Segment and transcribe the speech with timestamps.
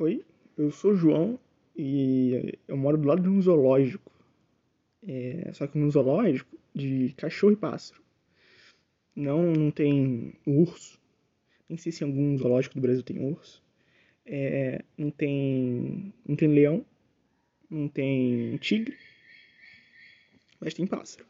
[0.00, 0.24] Oi,
[0.56, 1.38] eu sou o João
[1.76, 4.10] e eu moro do lado de um zoológico.
[5.06, 8.00] É, só que um zoológico de cachorro e pássaro.
[9.14, 10.98] Não, não tem urso.
[11.68, 13.62] Nem sei se em algum zoológico do Brasil tem urso.
[14.24, 16.14] É, não tem.
[16.26, 16.82] Não tem leão.
[17.68, 18.96] Não tem tigre.
[20.58, 21.26] Mas tem pássaro.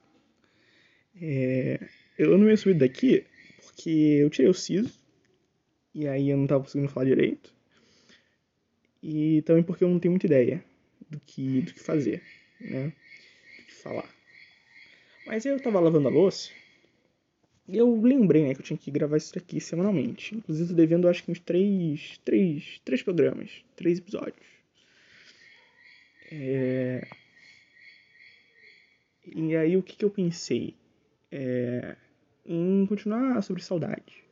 [1.21, 3.27] É, eu não ia subir daqui
[3.65, 4.97] porque eu tirei o siso.
[5.93, 7.59] E aí eu não tava conseguindo falar direito.
[9.03, 10.65] E também porque eu não tenho muita ideia
[11.09, 12.23] do que, do que fazer,
[12.61, 12.93] né?
[13.59, 14.09] Do que falar.
[15.27, 16.51] Mas eu tava lavando a louça
[17.71, 20.35] e eu lembrei, né, que eu tinha que gravar isso aqui semanalmente.
[20.35, 24.45] Inclusive, tô devendo, acho que uns três, três, três programas, três episódios.
[26.33, 27.07] É...
[29.25, 30.75] E aí, o que, que eu pensei?
[31.31, 31.97] É...
[32.45, 34.25] Em continuar sobre saudade.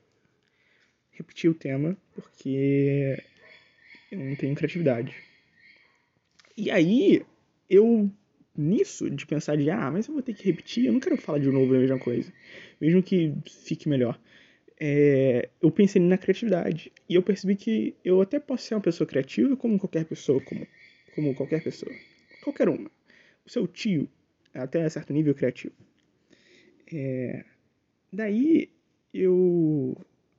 [1.13, 3.23] Repetir o tema, porque
[4.11, 5.15] eu não tenho criatividade.
[6.57, 7.23] E aí,
[7.69, 8.11] eu,
[8.57, 11.39] nisso, de pensar de, ah, mas eu vou ter que repetir, eu não quero falar
[11.39, 12.33] de novo a mesma coisa,
[12.81, 14.19] mesmo que fique melhor.
[14.81, 16.93] É, eu pensei na criatividade.
[17.09, 20.67] E eu percebi que eu até posso ser uma pessoa criativa como qualquer pessoa, como,
[21.15, 21.93] como qualquer pessoa.
[22.43, 22.91] Qualquer uma.
[23.45, 24.09] O seu tio,
[24.55, 25.75] até certo nível criativo.
[26.93, 27.45] É,
[28.13, 28.71] daí,
[29.13, 29.97] eu,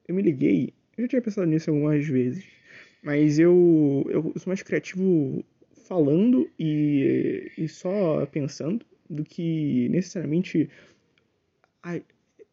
[0.07, 2.45] eu me liguei, eu já tinha pensado nisso algumas vezes,
[3.01, 5.43] mas eu, eu sou mais criativo
[5.87, 10.69] falando e, e só pensando do que necessariamente
[11.81, 11.99] a,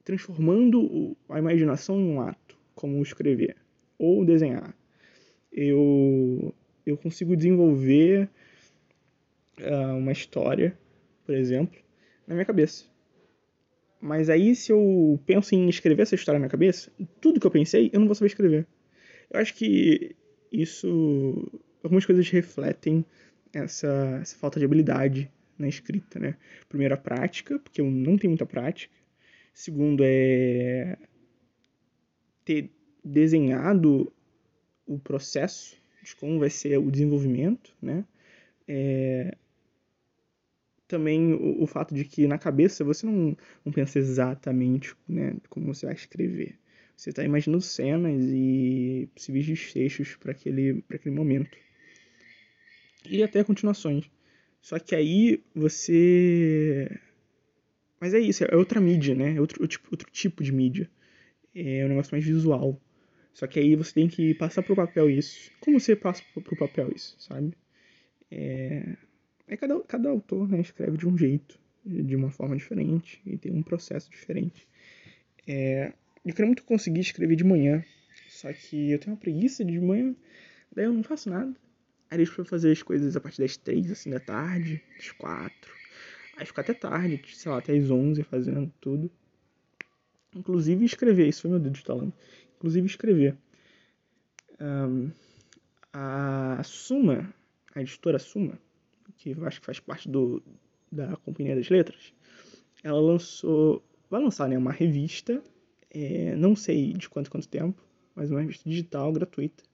[0.05, 3.57] transformando a imaginação em um ato, como escrever
[3.99, 4.75] ou desenhar.
[5.53, 8.29] Eu, eu consigo desenvolver
[9.61, 10.79] uh, uma história,
[11.25, 11.79] por exemplo,
[12.27, 12.85] na minha cabeça.
[14.01, 17.91] Mas aí, se eu penso em escrever essa história na cabeça, tudo que eu pensei,
[17.93, 18.67] eu não vou saber escrever.
[19.31, 20.15] Eu acho que
[20.51, 21.51] isso
[21.83, 23.05] algumas coisas refletem
[23.53, 26.37] essa, essa falta de habilidade na escrita, né?
[26.69, 28.95] Primeiro a prática, porque eu não tenho muita prática.
[29.55, 30.99] Segundo é
[32.45, 32.71] ter
[33.05, 34.13] desenhado
[34.87, 38.05] o processo de como vai ser o desenvolvimento, né?
[38.69, 39.37] É...
[40.87, 45.67] Também o, o, fato de que na cabeça você não, não pensa exatamente né, como
[45.75, 46.57] você vai escrever.
[46.97, 51.57] Você está imaginando cenas e possíveis desfechos para aquele, aquele momento.
[53.09, 54.11] E até continuações.
[54.63, 56.91] Só que aí você.
[58.01, 59.37] Mas é isso, é outra mídia, né?
[59.37, 60.91] É outro, outro tipo de mídia.
[61.55, 62.81] É um negócio mais visual.
[63.33, 65.51] Só que aí você tem que passar pro papel isso.
[65.61, 67.53] Como você passa pro papel isso, sabe?
[68.31, 68.97] É,
[69.47, 73.53] é cada, cada autor né, escreve de um jeito, de uma forma diferente, e tem
[73.53, 74.67] um processo diferente.
[75.47, 75.93] É,
[76.31, 77.85] eu queria muito conseguir escrever de manhã.
[78.29, 80.15] Só que eu tenho uma preguiça de manhã.
[80.75, 81.55] Daí eu não faço nada.
[82.11, 85.73] Aí deixo pra fazer as coisas a partir das três, assim, da tarde, das quatro.
[86.37, 89.11] Aí ficar até tarde, sei lá, até as onze fazendo tudo.
[90.35, 92.13] Inclusive escrever, isso foi meu dedo instalando.
[92.57, 93.37] Inclusive escrever.
[94.61, 95.11] Um,
[95.93, 97.33] a Suma,
[97.75, 98.59] a editora Suma,
[99.17, 100.43] que eu acho que faz parte do,
[100.91, 102.13] da Companhia das Letras,
[102.83, 105.43] ela lançou, vai lançar né, uma revista
[105.97, 107.83] é, não sei de quanto quanto tempo,
[108.15, 109.65] mas uma revista digital gratuita.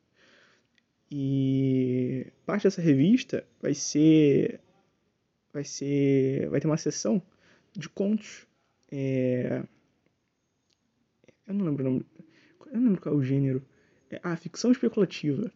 [1.11, 4.61] E parte dessa revista vai ser
[5.53, 7.21] vai ser vai ter uma sessão
[7.77, 8.47] de contos.
[8.91, 9.65] É,
[11.47, 12.07] eu não lembro o nome,
[12.67, 13.61] eu não lembro qual é o gênero.
[14.09, 15.53] É, ah, ficção especulativa.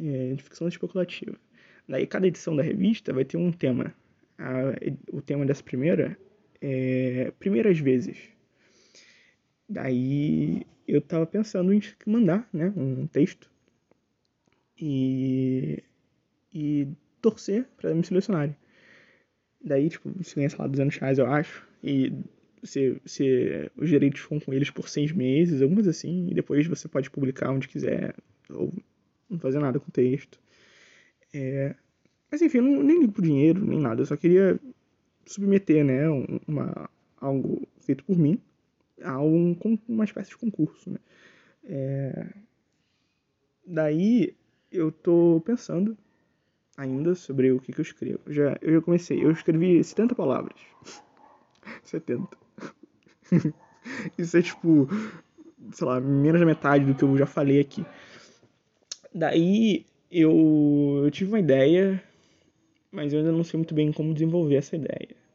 [0.00, 1.38] É, ficção especulativa.
[1.86, 3.94] Daí cada edição da revista vai ter um tema.
[4.38, 4.74] A,
[5.12, 6.18] o tema dessa primeira
[6.60, 8.35] é Primeiras Vezes.
[9.68, 13.50] Daí eu tava pensando em mandar, né, um texto
[14.78, 15.82] e,
[16.54, 16.88] e
[17.20, 18.56] torcer para me selecionarem.
[19.62, 22.12] Daí, tipo, você ganha, sei lá, 200 reais, eu acho, e
[22.62, 26.86] você, você, os direitos ficam com eles por seis meses, algumas assim, e depois você
[26.88, 28.14] pode publicar onde quiser,
[28.50, 28.72] ou
[29.28, 30.38] não fazer nada com o texto.
[31.34, 31.74] É,
[32.30, 34.60] mas enfim, não, nem ligo pro dinheiro, nem nada, eu só queria
[35.24, 36.08] submeter, né,
[36.46, 36.88] uma,
[37.20, 38.40] algo feito por mim,
[39.02, 39.56] a um,
[39.88, 40.90] uma espécie de concurso.
[40.90, 40.98] Né?
[41.64, 42.26] É...
[43.66, 44.34] Daí
[44.70, 45.96] eu tô pensando
[46.76, 48.20] ainda sobre o que, que eu escrevo.
[48.28, 50.58] Já, eu já comecei, eu escrevi 70 palavras.
[51.82, 52.36] 70.
[54.18, 54.88] Isso é tipo,
[55.72, 57.84] sei lá, menos da metade do que eu já falei aqui.
[59.14, 62.02] Daí eu, eu tive uma ideia,
[62.90, 65.25] mas eu ainda não sei muito bem como desenvolver essa ideia.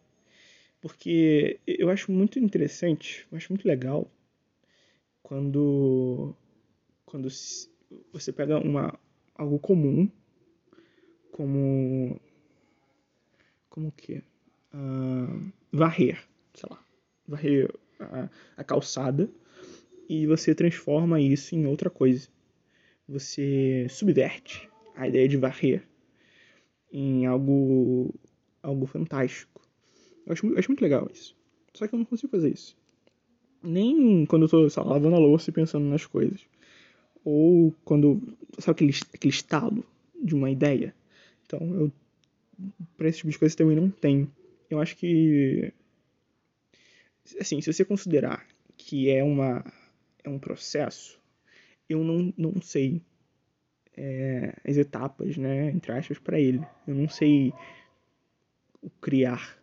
[0.82, 4.12] Porque eu acho muito interessante, eu acho muito legal
[5.22, 6.36] quando,
[7.06, 7.30] quando
[8.12, 9.00] você pega uma,
[9.36, 10.10] algo comum,
[11.32, 12.20] como.
[13.70, 14.22] Como o quê?
[14.74, 16.22] Uh, varrer,
[16.54, 16.84] sei lá.
[17.28, 19.30] Varrer a, a calçada
[20.10, 22.28] e você transforma isso em outra coisa.
[23.08, 25.88] Você subverte a ideia de varrer
[26.92, 28.14] em algo,
[28.62, 29.61] algo fantástico.
[30.32, 31.36] Eu acho, acho muito legal isso.
[31.74, 32.78] Só que eu não consigo fazer isso.
[33.62, 36.40] Nem quando eu tô lá, lavando a louça e pensando nas coisas.
[37.24, 38.22] Ou quando.
[38.58, 39.84] Sabe aquele, aquele estalo
[40.24, 40.96] de uma ideia?
[41.46, 41.92] Então, eu.
[42.96, 44.32] Pra esse tipo de coisa também não tem.
[44.70, 45.74] Eu acho que.
[47.40, 49.64] Assim, se você considerar que é uma
[50.24, 51.20] é um processo,
[51.90, 53.02] eu não, não sei
[53.96, 56.66] é, as etapas, né, entre aspas, para ele.
[56.88, 57.54] Eu não sei
[58.82, 59.61] o criar.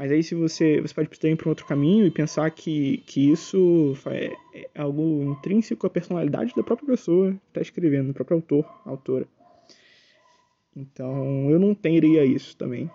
[0.00, 3.30] Mas aí se você, você pode ir para um outro caminho e pensar que, que
[3.30, 8.38] isso é, é algo intrínseco à personalidade da própria pessoa que está escrevendo, do próprio
[8.38, 9.28] autor, autora.
[10.74, 12.90] Então eu não teria isso também.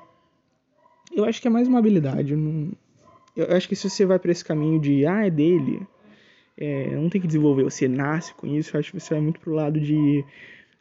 [1.15, 2.31] Eu acho que é mais uma habilidade.
[2.31, 2.71] Eu, não,
[3.37, 5.85] eu acho que se você vai para esse caminho de ah, é dele,
[6.57, 8.75] é, não tem que desenvolver, você nasce com isso.
[8.75, 10.25] Eu acho que você vai muito pro lado de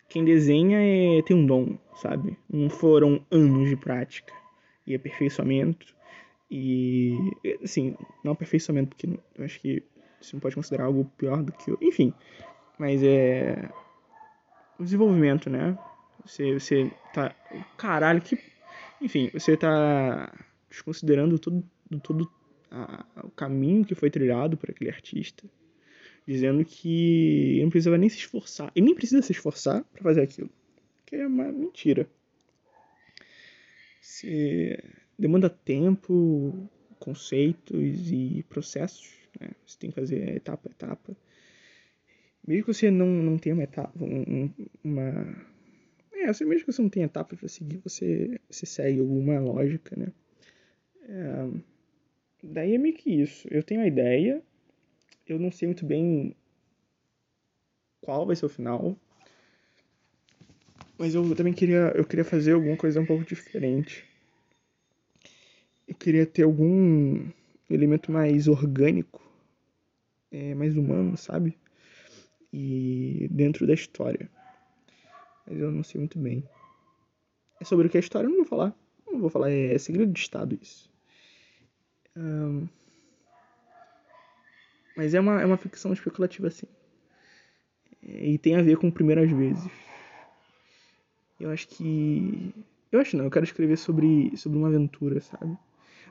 [0.08, 2.34] quem desenha é, tem um dom, sabe?
[2.50, 4.32] Não foram anos de prática
[4.86, 5.94] e aperfeiçoamento.
[6.50, 7.16] E,
[7.62, 9.82] assim, não aperfeiçoamento, porque eu acho que
[10.20, 11.74] você não pode considerar algo pior do que.
[11.82, 12.12] Enfim,
[12.78, 13.70] mas é.
[14.78, 15.78] O desenvolvimento, né?
[16.24, 17.34] Você, você tá.
[17.76, 18.38] Caralho, que.
[19.00, 20.32] Enfim, você tá
[20.68, 21.64] desconsiderando todo,
[22.02, 22.30] todo
[22.70, 25.48] a, o caminho que foi trilhado por aquele artista
[26.26, 28.72] dizendo que não precisava nem se esforçar.
[28.74, 30.50] Ele nem precisa se esforçar para fazer aquilo.
[31.04, 32.08] Que é uma mentira.
[34.00, 34.78] Se
[35.18, 36.68] demanda tempo,
[36.98, 39.12] conceitos e processos.
[39.40, 39.50] Né?
[39.66, 41.16] Você tem que fazer etapa a etapa.
[42.46, 44.50] Mesmo que você não, não tenha uma etapa, um,
[44.82, 45.54] uma...
[46.12, 50.12] É, mesmo que você não tenha etapa para seguir, você, você segue alguma lógica, né?
[51.02, 51.60] É,
[52.42, 53.48] daí é meio que isso.
[53.50, 54.42] Eu tenho a ideia,
[55.26, 56.36] eu não sei muito bem
[58.00, 58.96] qual vai ser o final.
[60.98, 64.06] Mas eu também queria, eu queria fazer alguma coisa um pouco diferente.
[65.86, 67.28] Eu queria ter algum
[67.68, 69.22] elemento mais orgânico,
[70.30, 71.58] é, mais humano, sabe?
[72.52, 74.30] E dentro da história.
[75.46, 76.42] Mas eu não sei muito bem.
[77.60, 78.74] É sobre o que a história eu não vou falar.
[79.06, 80.90] Não vou falar, é, segredo de Estado isso.
[82.16, 82.66] Um,
[84.96, 86.66] mas é uma, é uma ficção especulativa, assim.
[88.02, 89.70] E tem a ver com primeiras vezes.
[91.40, 92.54] Eu acho que.
[92.92, 95.58] Eu acho não, eu quero escrever sobre, sobre uma aventura, sabe?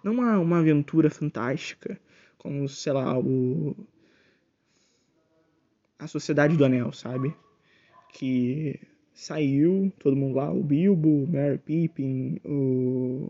[0.04, 2.00] Não uma, uma aventura fantástica,
[2.38, 3.76] como, sei lá, o.
[5.98, 7.34] A Sociedade do Anel, sabe?
[8.12, 8.80] Que
[9.14, 13.30] saiu, todo mundo lá, o Bilbo, o Mary Pippin, o.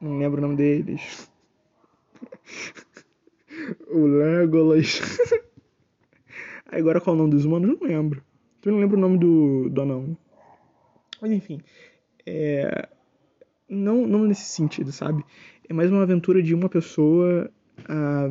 [0.00, 1.30] Não lembro o nome deles.
[3.88, 5.00] o Legolas.
[6.70, 7.68] Agora qual é o nome dos humanos?
[7.68, 8.24] Não lembro.
[8.64, 10.16] Eu não lembro o nome do, do anão.
[11.20, 11.60] Mas enfim.
[12.24, 12.88] É...
[13.72, 15.24] Não, não nesse sentido, sabe?
[15.68, 17.48] É mais uma aventura de uma pessoa
[17.88, 18.26] ah,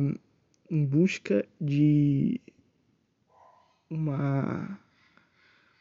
[0.70, 2.38] em busca de
[3.88, 4.78] uma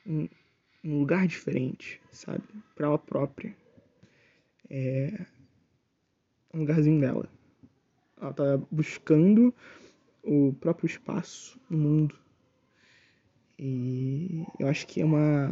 [0.08, 0.30] um,
[0.82, 2.42] um lugar diferente, sabe?
[2.74, 3.54] Para ela própria.
[4.70, 5.26] É
[6.54, 7.30] um lugarzinho dela.
[8.16, 9.54] Ela tá buscando
[10.24, 12.16] o próprio espaço no mundo.
[13.58, 15.48] E eu acho que é uma,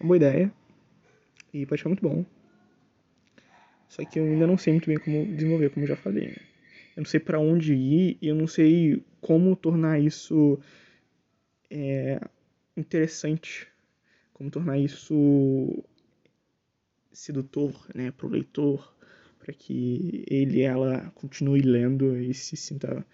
[0.00, 0.52] uma boa ideia.
[1.52, 2.26] E pode ficar muito bom.
[3.94, 6.26] Só que eu ainda não sei muito bem como desenvolver, como já falei.
[6.26, 6.36] Né?
[6.96, 10.58] Eu não sei para onde ir e eu não sei como tornar isso
[11.70, 12.20] é,
[12.76, 13.68] interessante.
[14.32, 15.84] Como tornar isso
[17.12, 18.92] sedutor né, para o leitor
[19.38, 23.06] para que ele e ela continue lendo e se sinta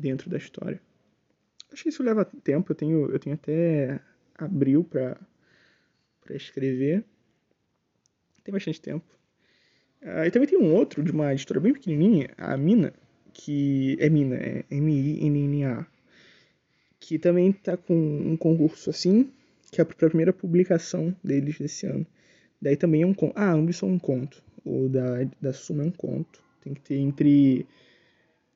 [0.00, 0.80] dentro da história.
[1.70, 4.00] Acho que isso leva tempo, eu tenho, eu tenho até
[4.34, 5.20] abril para
[6.30, 7.04] escrever.
[8.42, 9.16] Tem bastante tempo.
[10.06, 12.94] Uh, e também tem um outro de uma editora bem pequenininha, a Mina,
[13.32, 15.84] que é Mina, é M-I-N-N-A,
[16.98, 19.30] que também tá com um concurso assim,
[19.70, 22.06] que é a primeira publicação deles desse ano.
[22.62, 23.34] Daí também é um conto.
[23.36, 26.42] Ah, ambos são um conto o da, da Suma é um conto.
[26.60, 27.64] Tem que ter entre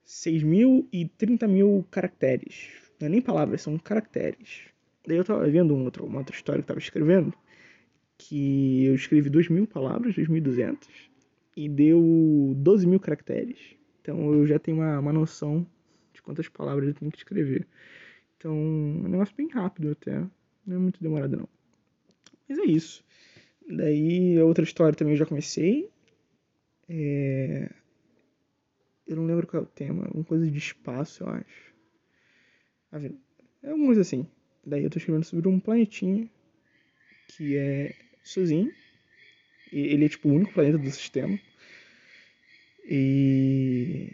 [0.04, 2.69] 6 mil e 30 mil caracteres.
[2.99, 4.62] Não é nem palavras, são caracteres.
[5.07, 7.33] Daí eu tava vendo um outro, uma outra história que eu tava escrevendo,
[8.19, 10.76] que eu escrevi 2 mil palavras, 2.200,
[11.57, 13.59] e deu 12 mil caracteres.
[14.00, 15.66] Então eu já tenho uma, uma noção
[16.12, 17.66] de quantas palavras eu tenho que escrever.
[18.37, 20.19] Então é um negócio bem rápido até,
[20.66, 21.49] não é muito demorado não.
[22.49, 23.04] Mas é isso.
[23.69, 25.88] Daí, a outra história também eu já comecei.
[26.88, 27.71] É...
[29.07, 30.04] Eu não lembro qual é o tema.
[30.07, 31.75] Alguma coisa de espaço, eu acho.
[33.62, 34.26] É alguma coisa assim.
[34.64, 36.28] Daí eu tô escrevendo sobre um planetinha
[37.28, 38.73] que é sozinho.
[39.72, 41.38] Ele é tipo o único planeta do sistema.
[42.84, 44.12] E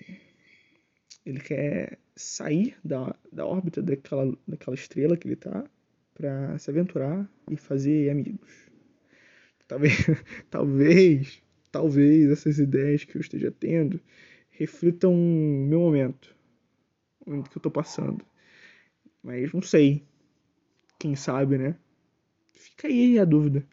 [1.25, 5.65] ele quer sair da, da órbita daquela, daquela estrela que ele tá
[6.15, 8.71] para se aventurar e fazer amigos.
[9.69, 9.95] Talvez,
[10.51, 14.01] talvez, talvez essas ideias que eu esteja tendo
[14.51, 16.35] reflitam meu momento,
[17.21, 18.25] o momento que eu tô passando.
[19.23, 20.05] Mas não sei.
[20.99, 21.77] Quem sabe, né?
[22.53, 23.67] Fica aí a dúvida.